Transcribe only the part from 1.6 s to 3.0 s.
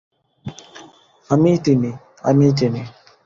তিনি, আমিই তিনি।